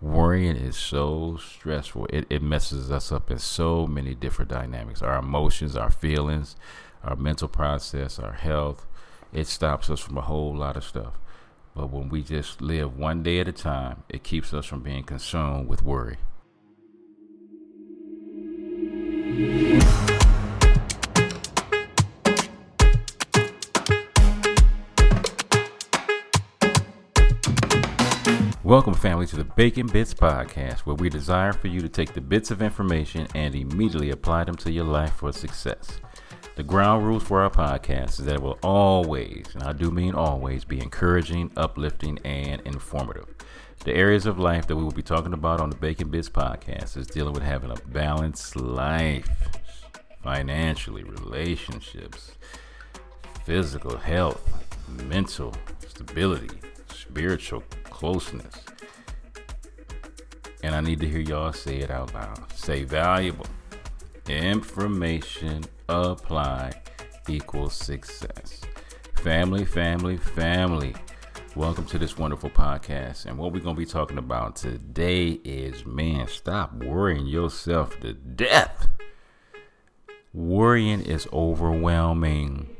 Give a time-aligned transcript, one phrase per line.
[0.00, 2.06] Worrying is so stressful.
[2.06, 5.02] It, it messes us up in so many different dynamics.
[5.02, 6.56] Our emotions, our feelings,
[7.04, 8.86] our mental process, our health.
[9.32, 11.18] It stops us from a whole lot of stuff.
[11.74, 15.04] But when we just live one day at a time, it keeps us from being
[15.04, 16.16] consumed with worry.
[28.70, 32.20] Welcome, family, to the Bacon Bitz Podcast, where we desire for you to take the
[32.20, 35.98] bits of information and immediately apply them to your life for success.
[36.54, 40.14] The ground rules for our podcast is that it will always, and I do mean
[40.14, 43.26] always, be encouraging, uplifting, and informative.
[43.84, 46.96] The areas of life that we will be talking about on the Bacon Bitz Podcast
[46.96, 49.28] is dealing with having a balanced life,
[50.22, 52.38] financially, relationships,
[53.42, 54.48] physical health,
[55.08, 55.56] mental
[55.88, 56.60] stability,
[57.10, 58.54] spiritual closeness.
[60.62, 62.52] And I need to hear y'all say it out loud.
[62.54, 63.46] Say valuable
[64.28, 66.76] information applied
[67.28, 68.60] equals success.
[69.14, 70.94] Family, family, family.
[71.56, 73.26] Welcome to this wonderful podcast.
[73.26, 78.12] And what we're going to be talking about today is man, stop worrying yourself to
[78.12, 78.86] death.
[80.32, 82.76] Worrying is overwhelming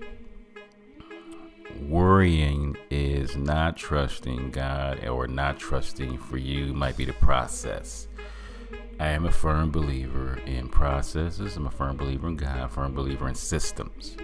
[1.88, 8.08] worrying is not trusting God or not trusting for you might be the process.
[8.98, 11.56] I am a firm believer in processes.
[11.56, 14.16] I'm a firm believer in God, firm believer in systems.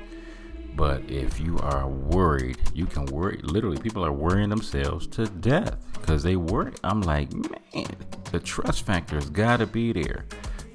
[0.75, 3.41] But if you are worried, you can worry.
[3.43, 6.73] Literally, people are worrying themselves to death because they worry.
[6.85, 7.87] I'm like, man,
[8.31, 10.27] the trust factor has got to be there.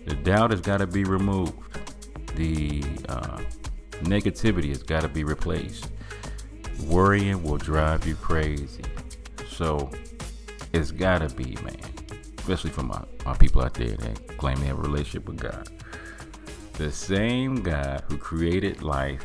[0.07, 1.53] The doubt has got to be removed.
[2.35, 3.39] The uh,
[4.01, 5.91] negativity has got to be replaced
[6.81, 8.83] worrying will drive you crazy.
[9.49, 9.89] So
[10.73, 11.77] it's gotta be, man.
[12.37, 15.69] Especially for my, my people out there that claim they have a relationship with God.
[16.73, 19.23] The same God who created life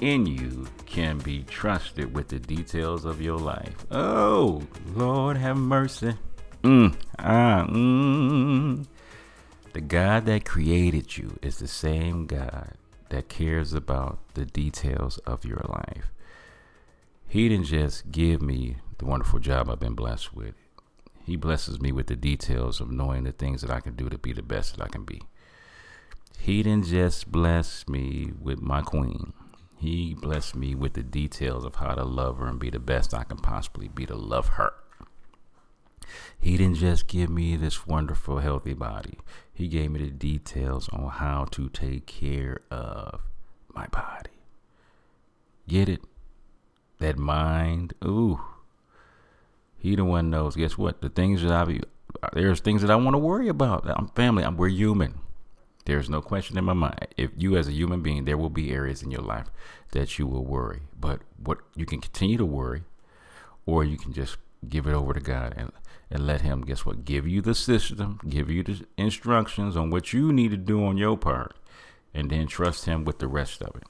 [0.00, 3.86] in you can be trusted with the details of your life.
[3.90, 4.62] Oh,
[4.94, 6.14] Lord have mercy.
[6.62, 8.86] Mm, ah, mm.
[9.72, 12.72] The God that created you is the same God
[13.10, 16.10] that cares about the details of your life.
[17.30, 20.56] He didn't just give me the wonderful job I've been blessed with.
[21.24, 24.18] He blesses me with the details of knowing the things that I can do to
[24.18, 25.22] be the best that I can be.
[26.40, 29.32] He didn't just bless me with my queen.
[29.76, 33.14] He blessed me with the details of how to love her and be the best
[33.14, 34.72] I can possibly be to love her.
[36.36, 39.18] He didn't just give me this wonderful, healthy body.
[39.54, 43.20] He gave me the details on how to take care of
[43.72, 44.30] my body.
[45.68, 46.02] Get it?
[47.00, 47.94] That mind.
[48.04, 48.40] Ooh,
[49.78, 50.56] he the one knows.
[50.56, 51.00] Guess what?
[51.00, 51.80] The things that I be
[52.32, 53.88] there's things that I want to worry about.
[53.88, 54.44] I'm family.
[54.44, 55.20] I'm, we're human.
[55.86, 57.08] There's no question in my mind.
[57.16, 59.50] If you, as a human being, there will be areas in your life
[59.92, 60.82] that you will worry.
[60.98, 62.82] But what you can continue to worry,
[63.66, 64.36] or you can just
[64.68, 65.72] give it over to God and
[66.10, 66.62] and let Him.
[66.62, 67.04] Guess what?
[67.04, 70.96] Give you the system, give you the instructions on what you need to do on
[70.96, 71.56] your part,
[72.12, 73.84] and then trust Him with the rest of it.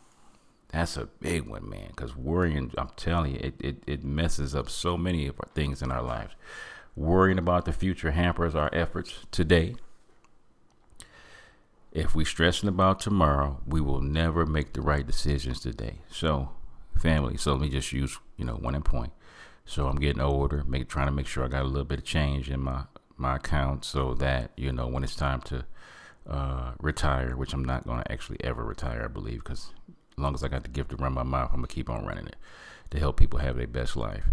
[0.73, 1.89] That's a big one, man.
[1.89, 5.83] Because worrying, I'm telling you, it, it, it messes up so many of our things
[5.83, 6.35] in our lives.
[6.97, 9.75] Worrying about the future hampers our efforts today.
[11.93, 15.99] If we stressing about tomorrow, we will never make the right decisions today.
[16.09, 16.51] So,
[16.97, 17.37] family.
[17.37, 19.13] So let me just use, you know, one in point.
[19.65, 22.05] So I'm getting older, make trying to make sure I got a little bit of
[22.05, 22.85] change in my
[23.17, 25.65] my account so that you know when it's time to
[26.29, 29.73] uh, retire, which I'm not going to actually ever retire, I believe, because
[30.21, 32.27] long as I got the gift to run my mouth, I'm gonna keep on running
[32.27, 32.37] it
[32.91, 34.25] to help people have their best life.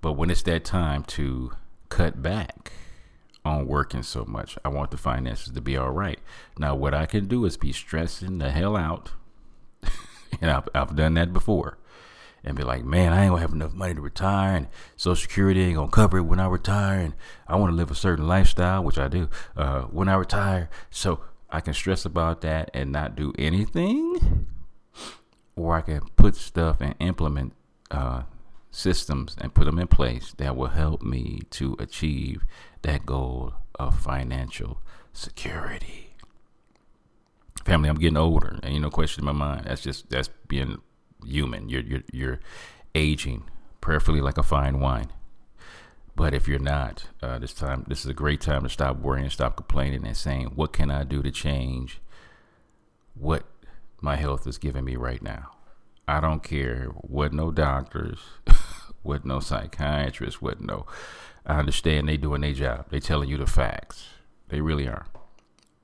[0.00, 1.52] But when it's that time to
[1.88, 2.72] cut back
[3.44, 6.18] on working so much, I want the finances to be all right.
[6.58, 9.12] Now, what I can do is be stressing the hell out,
[10.40, 11.78] and I've, I've done that before,
[12.44, 15.62] and be like, man, I ain't gonna have enough money to retire, and Social Security
[15.62, 17.14] ain't gonna cover it when I retire, and
[17.46, 20.70] I want to live a certain lifestyle, which I do, uh, when I retire.
[20.90, 21.20] So
[21.50, 24.47] I can stress about that and not do anything
[25.58, 27.52] or I can put stuff and implement
[27.90, 28.22] uh,
[28.70, 32.44] systems and put them in place that will help me to achieve
[32.82, 34.80] that goal of financial
[35.12, 36.14] security.
[37.64, 39.66] Family, I'm getting older, and you know, question in my mind.
[39.66, 40.80] That's just that's being
[41.26, 41.68] human.
[41.68, 42.40] You're you're you're
[42.94, 43.44] aging,
[43.80, 45.08] prayerfully like a fine wine.
[46.16, 49.28] But if you're not, uh, this time this is a great time to stop worrying,
[49.28, 52.00] stop complaining, and saying, "What can I do to change
[53.14, 53.44] what
[54.00, 55.52] my health is giving me right now.
[56.06, 58.18] I don't care what no doctors
[59.02, 60.86] what no psychiatrists, what no.
[61.46, 62.90] I understand they doing their job.
[62.90, 64.08] They telling you the facts.
[64.48, 65.06] They really are.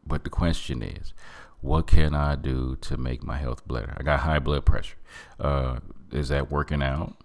[0.06, 1.14] But the question is,
[1.60, 3.94] what can I do to make my health better?
[3.96, 4.98] I got high blood pressure.
[5.40, 5.78] Uh,
[6.12, 7.16] is that working out?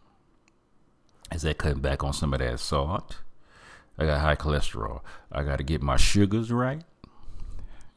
[1.34, 3.18] Is that cutting back on some of that salt?
[3.98, 5.02] I got high cholesterol.
[5.32, 6.84] I got to get my sugars right.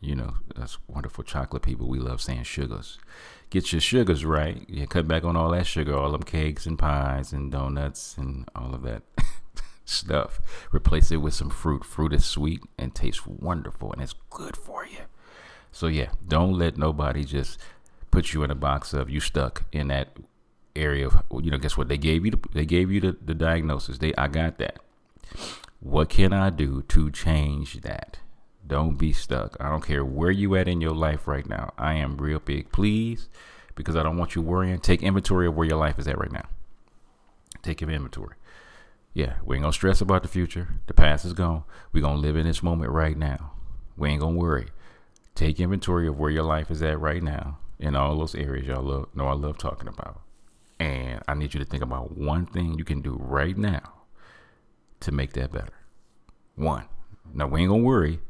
[0.03, 1.89] You know, that's wonderful chocolate people.
[1.89, 2.99] We love saying sugars.
[3.51, 4.65] Get your sugars right.
[4.69, 8.49] You cut back on all that sugar, all them cakes and pies and donuts and
[8.57, 9.03] all of that
[9.85, 10.41] stuff.
[10.73, 11.85] Replace it with some fruit.
[11.85, 14.99] Fruit is sweet and tastes wonderful and it's good for you.
[15.71, 17.59] So yeah, don't let nobody just
[18.11, 20.17] put you in a box of you stuck in that
[20.77, 23.35] area of you know guess what they gave you the, they gave you the, the
[23.35, 24.79] diagnosis they i got that
[25.81, 28.19] what can i do to change that
[28.67, 29.57] don't be stuck.
[29.61, 31.73] I don't care where you at in your life right now.
[31.77, 32.71] I am real big.
[32.73, 33.29] Please,
[33.75, 34.79] because I don't want you worrying.
[34.79, 36.47] Take inventory of where your life is at right now.
[37.63, 38.37] Take inventory.
[39.15, 40.69] Yeah, we ain't gonna stress about the future.
[40.87, 41.65] The past is gone.
[41.93, 43.53] we gonna live in this moment right now.
[43.97, 44.69] We ain't gonna worry.
[45.35, 48.83] Take inventory of where your life is at right now in all those areas y'all
[48.83, 50.21] love, know I love talking about.
[50.79, 53.93] And I need you to think about one thing you can do right now
[55.01, 55.75] to make that better.
[56.55, 56.85] One.
[57.35, 58.21] Now we ain't gonna worry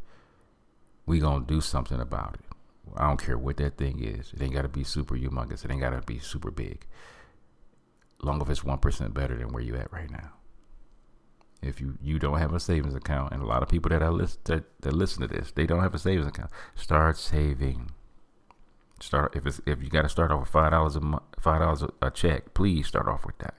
[1.06, 2.56] we gonna do something about it.
[2.96, 4.32] I don't care what that thing is.
[4.32, 5.64] It ain't gotta be super humongous.
[5.64, 6.86] It ain't gotta be super big.
[8.22, 10.32] Long if it's one percent better than where you at right now.
[11.60, 14.08] If you you don't have a savings account, and a lot of people that I
[14.08, 16.50] list that, that listen to this, they don't have a savings account.
[16.74, 17.90] Start saving.
[19.00, 21.60] Start if it's if you got to start off with five dollars a month, five
[21.60, 22.54] dollars a check.
[22.54, 23.54] Please start off with that.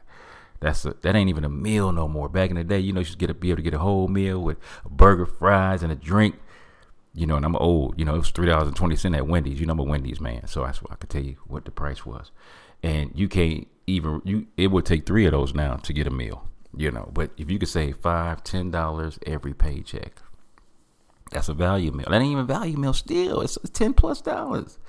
[0.60, 2.30] That's a, that ain't even a meal no more.
[2.30, 3.80] Back in the day, you know, you should get a, be able to get a
[3.80, 6.36] whole meal with a burger, fries, and a drink
[7.14, 8.00] you know, and I'm old.
[8.00, 9.60] You know, it was three dollars and twenty cent at Wendy's.
[9.60, 11.72] You know, I'm a Wendy's man, so that's why I could tell you what the
[11.72, 12.32] price was.
[12.82, 14.48] And you can't even you.
[14.58, 16.48] It would take three of those now to get a meal.
[16.76, 20.22] You know, but if you could save five, ten dollars every paycheck,
[21.32, 22.08] that's a value meal.
[22.10, 22.94] That ain't even value meal.
[22.94, 24.80] Still, it's ten plus dollars.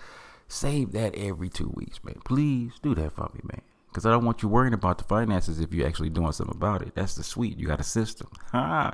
[0.49, 2.21] Save that every two weeks, man.
[2.25, 3.63] Please do that for me, man.
[3.89, 6.83] Because I don't want you worrying about the finances if you're actually doing something about
[6.83, 6.95] it.
[6.95, 7.59] That's the sweet.
[7.59, 8.29] You got a system.
[8.53, 8.93] Ha.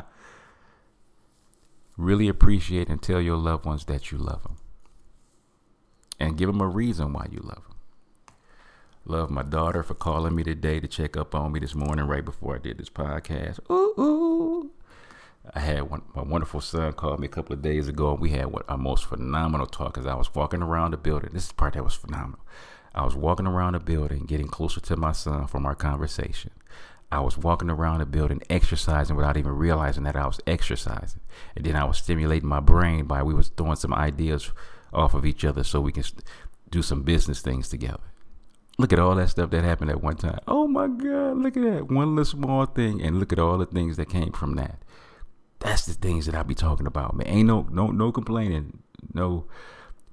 [2.01, 4.57] Really appreciate and tell your loved ones that you love them.
[6.19, 7.77] And give them a reason why you love them.
[9.05, 12.25] Love my daughter for calling me today to check up on me this morning right
[12.25, 13.61] before I did this podcast.
[13.71, 14.71] Ooh, ooh.
[15.55, 18.31] I had one, my wonderful son called me a couple of days ago, and we
[18.31, 21.29] had what, a most phenomenal talk as I was walking around the building.
[21.35, 22.41] This is part that was phenomenal.
[22.95, 26.53] I was walking around the building, getting closer to my son from our conversation.
[27.13, 31.21] I was walking around the building exercising without even realizing that I was exercising.
[31.57, 34.53] And then I was stimulating my brain by we was throwing some ideas
[34.93, 36.05] off of each other so we can
[36.71, 38.01] do some business things together.
[38.79, 40.39] Look at all that stuff that happened at one time.
[40.47, 41.91] Oh my God, look at that.
[41.91, 44.81] One little small thing and look at all the things that came from that.
[45.59, 47.27] That's the things that I be talking about, man.
[47.27, 49.47] Ain't no no no complaining, no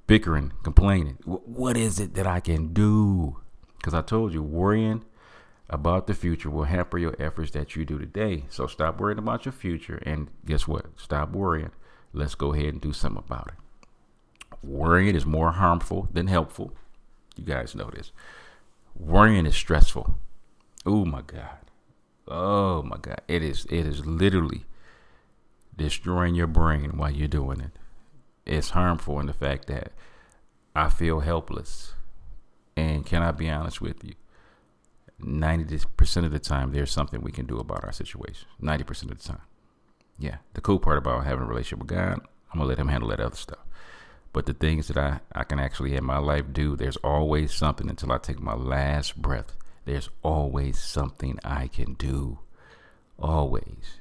[0.07, 1.17] bickering, complaining.
[1.25, 3.37] what is it that I can do?
[3.77, 5.05] Because I told you, worrying
[5.69, 8.45] about the future will hamper your efforts that you do today.
[8.49, 10.85] So stop worrying about your future and guess what?
[10.95, 11.71] Stop worrying.
[12.13, 14.57] Let's go ahead and do something about it.
[14.65, 16.73] Worrying is more harmful than helpful.
[17.35, 18.11] You guys know this.
[18.95, 20.17] Worrying is stressful.
[20.85, 21.59] Oh my God.
[22.27, 23.21] Oh my God.
[23.27, 24.65] It is it is literally
[25.75, 27.71] destroying your brain while you're doing it.
[28.45, 29.91] It's harmful in the fact that
[30.75, 31.93] I feel helpless.
[32.75, 34.13] And can I be honest with you?
[35.21, 38.47] 90% of the time, there's something we can do about our situation.
[38.61, 39.41] 90% of the time.
[40.19, 40.37] Yeah.
[40.53, 42.19] The cool part about having a relationship with God,
[42.51, 43.59] I'm going to let Him handle that other stuff.
[44.33, 47.89] But the things that I, I can actually in my life do, there's always something
[47.89, 49.55] until I take my last breath.
[49.85, 52.39] There's always something I can do.
[53.17, 53.99] Always.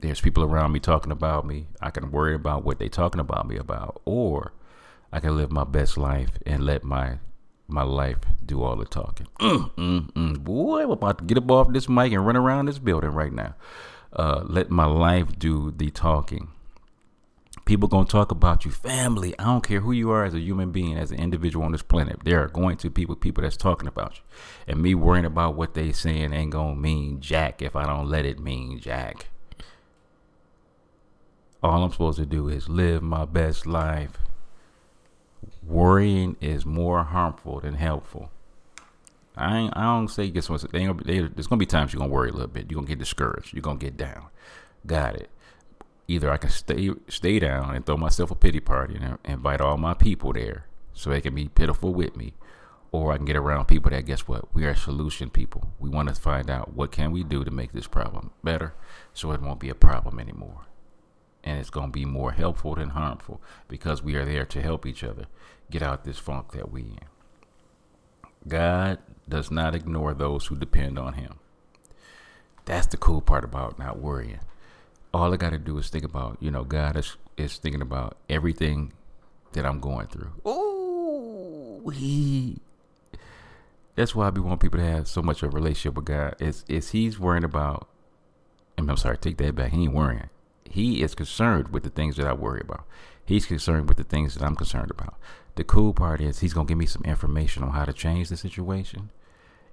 [0.00, 1.66] There's people around me talking about me.
[1.80, 4.00] I can worry about what they're talking about me about.
[4.04, 4.52] Or
[5.12, 7.18] I can live my best life and let my
[7.70, 9.26] my life do all the talking.
[9.40, 10.44] Mm, mm, mm.
[10.44, 13.32] Boy, I'm about to get up off this mic and run around this building right
[13.32, 13.54] now.
[14.12, 16.48] Uh, let my life do the talking.
[17.64, 19.38] People gonna talk about you, family.
[19.38, 21.82] I don't care who you are as a human being, as an individual on this
[21.82, 22.18] planet.
[22.24, 24.22] There are going to be people that's talking about you,
[24.66, 28.24] and me worrying about what they saying ain't gonna mean jack if I don't let
[28.24, 29.26] it mean jack.
[31.62, 34.16] All I'm supposed to do is live my best life
[35.62, 38.30] worrying is more harmful than helpful.
[39.36, 40.56] I ain't, I don't say get some.
[40.56, 42.70] There's gonna be times you're gonna worry a little bit.
[42.70, 43.54] You're gonna get discouraged.
[43.54, 44.26] You're gonna get down.
[44.86, 45.30] Got it.
[46.08, 49.76] Either I can stay stay down and throw myself a pity party and invite all
[49.76, 52.34] my people there so they can be pitiful with me,
[52.92, 54.52] or I can get around people that guess what?
[54.52, 55.70] We are solution people.
[55.78, 58.74] We want to find out what can we do to make this problem better
[59.14, 60.66] so it won't be a problem anymore.
[61.42, 64.84] And it's going to be more helpful than harmful because we are there to help
[64.84, 65.26] each other
[65.70, 66.98] get out this funk that we in.
[68.46, 71.38] God does not ignore those who depend on him.
[72.64, 74.40] That's the cool part about not worrying.
[75.12, 78.16] All I got to do is think about, you know, God is, is thinking about
[78.28, 78.92] everything
[79.52, 80.32] that I'm going through.
[80.46, 82.60] Ooh, he
[83.96, 86.36] that's why I be wanting people to have so much of a relationship with God.
[86.38, 87.88] Is is he's worrying about
[88.78, 89.72] I'm sorry, take that back.
[89.72, 90.30] He ain't worrying.
[90.70, 92.86] He is concerned with the things that I worry about.
[93.24, 95.18] He's concerned with the things that I'm concerned about.
[95.56, 98.36] The cool part is he's gonna give me some information on how to change the
[98.36, 99.10] situation.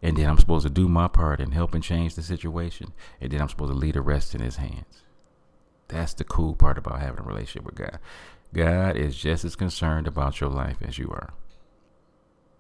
[0.01, 2.94] And then I'm supposed to do my part in helping change the situation.
[3.22, 5.04] And then I'm supposed to leave the rest in his hands.
[5.88, 8.00] That's the cool part about having a relationship with God.
[8.54, 11.34] God is just as concerned about your life as you are.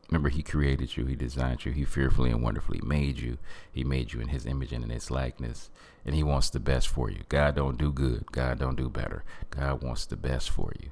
[0.09, 3.37] Remember, He created you, He designed you, He fearfully and wonderfully made you.
[3.71, 5.69] He made you in His image and in His likeness,
[6.05, 7.23] and He wants the best for you.
[7.29, 9.23] God don't do good, God don't do better.
[9.49, 10.89] God wants the best for you.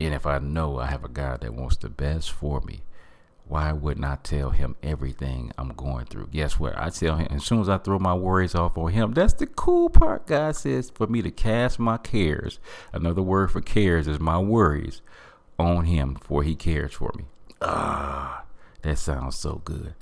[0.00, 2.82] And if I know I have a God that wants the best for me,
[3.48, 6.28] why wouldn't I tell him everything I'm going through?
[6.28, 6.76] Guess what?
[6.76, 9.12] I tell him as soon as I throw my worries off on him.
[9.14, 10.26] That's the cool part.
[10.26, 12.58] God says for me to cast my cares.
[12.92, 15.00] Another word for cares is my worries
[15.58, 17.24] on him, for he cares for me.
[17.60, 18.44] Ah,
[18.82, 19.94] that sounds so good.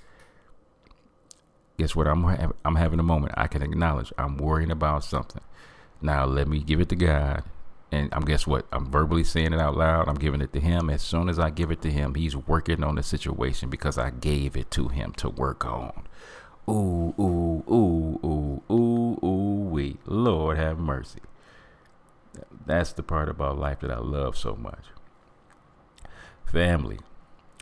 [1.78, 2.06] Guess what?
[2.06, 3.34] I'm I'm having a moment.
[3.37, 5.42] I can acknowledge I'm worrying about something.
[6.00, 7.44] Now let me give it to God.
[7.90, 8.66] And I'm guess what?
[8.73, 10.08] I'm verbally saying it out loud.
[10.08, 10.90] I'm giving it to him.
[10.90, 14.11] As soon as I give it to him, he's working on the situation because I
[14.11, 16.06] gave it to him to work on.
[16.68, 19.99] Ooh, ooh, ooh, ooh, ooh, ooh, wait.
[20.06, 21.20] Lord have mercy.
[22.66, 24.87] That's the part about life that I love so much.
[26.50, 26.99] Family.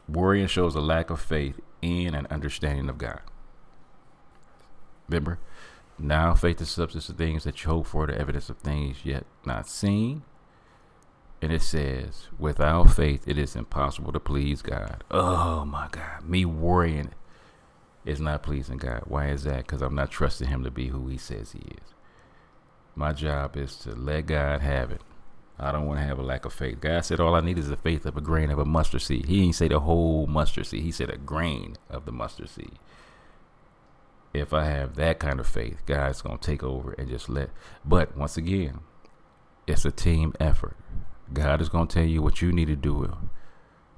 [0.08, 3.20] Worrying shows a lack of faith in and understanding of God.
[5.08, 5.38] Remember,
[5.98, 9.24] now faith is substance of things that you hope for, the evidence of things yet
[9.44, 10.22] not seen.
[11.40, 15.02] And it says, without faith, it is impossible to please God.
[15.10, 16.22] Oh my God.
[16.24, 17.10] Me worrying
[18.04, 19.02] is not pleasing God.
[19.06, 19.58] Why is that?
[19.58, 21.94] Because I'm not trusting Him to be who He says He is.
[22.94, 25.00] My job is to let God have it.
[25.58, 26.80] I don't want to have a lack of faith.
[26.80, 29.26] God said all I need is the faith of a grain of a mustard seed.
[29.26, 30.82] He didn't say the whole mustard seed.
[30.82, 32.78] He said a grain of the mustard seed.
[34.34, 37.50] If I have that kind of faith, God's going to take over and just let.
[37.84, 38.80] But once again,
[39.66, 40.76] it's a team effort.
[41.32, 43.14] God is going to tell you what you need to do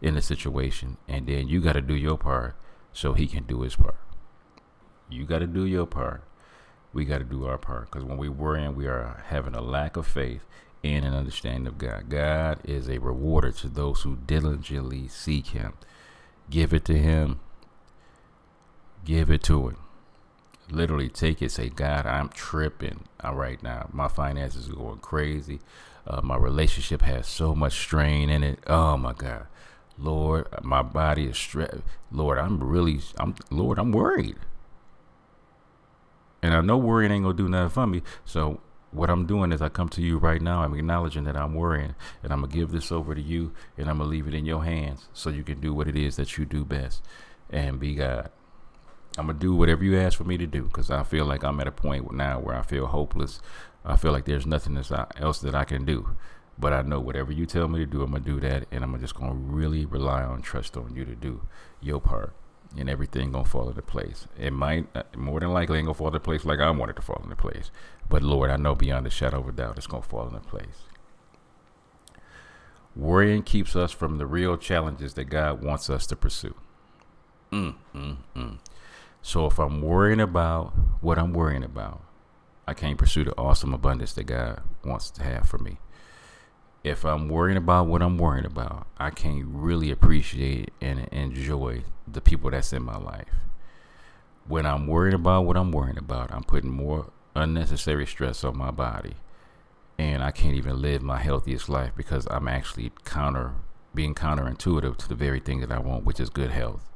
[0.02, 2.56] in the situation, and then you got to do your part
[2.92, 3.98] so He can do His part.
[5.08, 6.24] You got to do your part.
[6.92, 9.96] We got to do our part because when we're worrying, we are having a lack
[9.96, 10.46] of faith
[10.84, 12.10] and an understanding of God.
[12.10, 15.72] God is a rewarder to those who diligently seek Him.
[16.50, 17.40] Give it to Him.
[19.02, 19.76] Give it to Him.
[20.70, 21.50] Literally take it.
[21.50, 23.88] Say, God, I'm tripping right now.
[23.92, 25.60] My finances are going crazy.
[26.06, 28.58] Uh, my relationship has so much strain in it.
[28.66, 29.46] Oh my God,
[29.98, 31.80] Lord, my body is stressed.
[32.12, 34.36] Lord, I'm really, I'm Lord, I'm worried.
[36.42, 38.02] And I know worrying ain't gonna do nothing for me.
[38.26, 38.60] So
[38.94, 40.62] what I'm doing is I come to you right now.
[40.62, 43.98] I'm acknowledging that I'm worrying, and I'm gonna give this over to you, and I'm
[43.98, 46.44] gonna leave it in your hands so you can do what it is that you
[46.44, 47.02] do best,
[47.50, 48.30] and be God.
[49.18, 51.60] I'm gonna do whatever you ask for me to do because I feel like I'm
[51.60, 53.40] at a point now where I feel hopeless.
[53.84, 56.16] I feel like there's nothing uh, else that I can do.
[56.56, 58.98] But I know whatever you tell me to do, I'm gonna do that, and I'm
[59.00, 61.42] just gonna really rely on trust on you to do
[61.80, 62.32] your part
[62.76, 64.26] and everything gonna fall into place.
[64.38, 66.96] It might uh, more than likely ain't gonna fall into place like I want it
[66.96, 67.70] to fall into place.
[68.08, 70.82] But Lord, I know beyond a shadow of a doubt it's gonna fall into place.
[72.96, 76.54] Worrying keeps us from the real challenges that God wants us to pursue.
[77.50, 78.58] Mm, mm, mm.
[79.22, 82.02] So if I'm worrying about what I'm worrying about,
[82.66, 85.78] I can't pursue the awesome abundance that God wants to have for me
[86.84, 91.82] if I'm worrying about what I'm worrying about, I can't really appreciate and enjoy
[92.14, 93.28] the people that's in my life.
[94.46, 98.70] When I'm worried about what I'm worrying about, I'm putting more unnecessary stress on my
[98.70, 99.14] body.
[99.98, 103.52] And I can't even live my healthiest life because I'm actually counter
[103.94, 106.90] being counterintuitive to the very thing that I want, which is good health.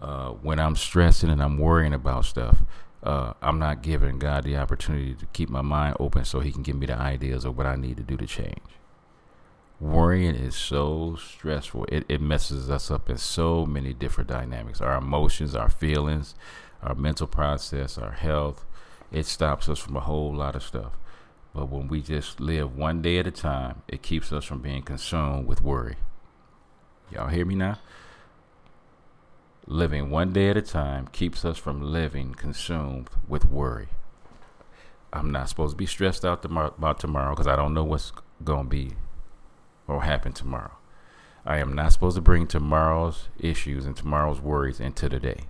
[0.00, 2.62] Uh, when I'm stressing and I'm worrying about stuff,
[3.02, 6.62] uh, I'm not giving God the opportunity to keep my mind open so He can
[6.62, 8.77] give me the ideas of what I need to do to change
[9.80, 11.86] worrying is so stressful.
[11.88, 16.34] It, it messes us up in so many different dynamics our emotions, our feelings,
[16.82, 18.64] our mental process, our health.
[19.12, 20.92] It stops us from a whole lot of stuff.
[21.54, 24.82] But when we just live one day at a time, it keeps us from being
[24.82, 25.96] consumed with worry.
[27.10, 27.78] Y'all hear me now?
[29.66, 33.88] Living one day at a time keeps us from living consumed with worry.
[35.12, 38.12] I'm not supposed to be stressed out about tomorrow because I don't know what's
[38.44, 38.92] going to be
[39.88, 40.76] or happen tomorrow.
[41.44, 45.44] I am not supposed to bring tomorrow's issues and tomorrow's worries into the day.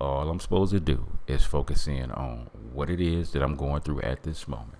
[0.00, 3.82] All I'm supposed to do is focus in on what it is that I'm going
[3.82, 4.78] through at this moment.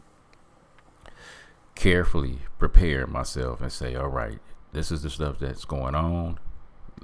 [1.75, 4.38] Carefully prepare myself and say, all right,
[4.73, 6.38] this is the stuff that's going on.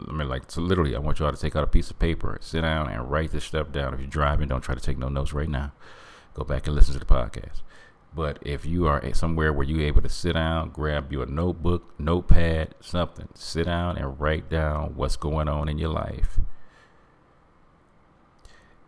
[0.08, 2.38] I mean, like, so literally, I want y'all to take out a piece of paper,
[2.40, 3.92] sit down, and write this stuff down.
[3.92, 5.72] If you're driving, don't try to take no notes right now.
[6.32, 7.60] Go back and listen to the podcast.
[8.14, 12.74] But if you are somewhere where you're able to sit down, grab your notebook, notepad,
[12.80, 16.38] something, sit down and write down what's going on in your life.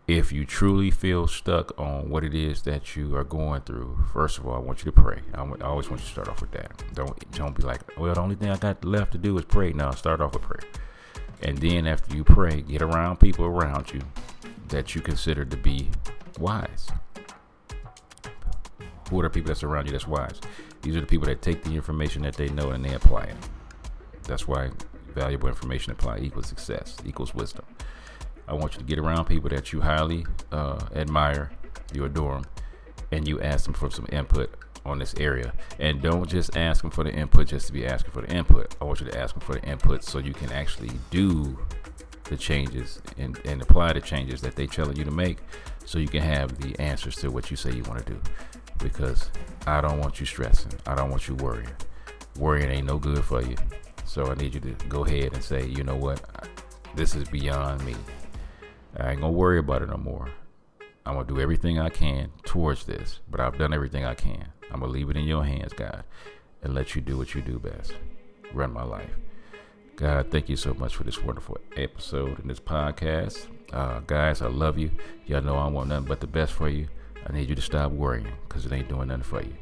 [0.06, 4.36] If you truly feel stuck on what it is that you are going through, first
[4.36, 5.22] of all, I want you to pray.
[5.32, 6.84] I, always want you to start off with that.
[6.92, 9.72] Don't don't be like, well, the only thing I got left to do is pray.
[9.72, 10.70] No, start off with prayer,
[11.40, 14.02] and then after you pray, get around people around you
[14.68, 15.88] that you consider to be
[16.38, 16.90] wise
[19.10, 20.40] who are the people that surround you that's wise?
[20.82, 23.36] These are the people that take the information that they know and they apply it.
[24.24, 24.70] That's why
[25.14, 27.64] valuable information applied equals success, equals wisdom.
[28.46, 31.50] I want you to get around people that you highly uh, admire,
[31.92, 32.44] you adore them,
[33.12, 34.50] and you ask them for some input
[34.84, 35.52] on this area.
[35.78, 38.76] And don't just ask them for the input just to be asking for the input.
[38.80, 41.58] I want you to ask them for the input so you can actually do
[42.24, 45.38] the changes and, and apply the changes that they're telling you to make
[45.84, 48.20] so you can have the answers to what you say you want to do
[48.78, 49.30] because
[49.66, 50.72] I don't want you stressing.
[50.86, 51.68] I don't want you worrying.
[52.38, 53.56] Worrying ain't no good for you.
[54.04, 56.20] So I need you to go ahead and say, you know what?
[56.94, 57.94] This is beyond me.
[58.96, 60.28] I ain't gonna worry about it no more.
[61.06, 64.48] I'm gonna do everything I can towards this, but I've done everything I can.
[64.70, 66.04] I'm gonna leave it in your hands, God,
[66.62, 67.94] and let you do what you do best.
[68.52, 69.10] Run my life.
[69.96, 73.46] God, thank you so much for this wonderful episode and this podcast.
[73.72, 74.90] Uh, guys, I love you.
[75.26, 76.88] Y'all know I want nothing but the best for you.
[77.26, 79.54] I need you to stop worrying because it ain't doing nothing for you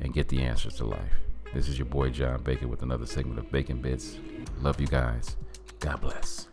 [0.00, 1.14] and get the answers to life.
[1.54, 4.18] This is your boy John Baker with another segment of Bacon Bitz.
[4.62, 5.36] Love you guys.
[5.80, 6.48] God bless.